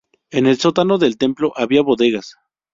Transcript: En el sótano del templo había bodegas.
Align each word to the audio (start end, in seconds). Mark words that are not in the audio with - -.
En 0.31 0.47
el 0.47 0.57
sótano 0.57 0.97
del 0.97 1.19
templo 1.19 1.53
había 1.55 1.83
bodegas. 1.83 2.33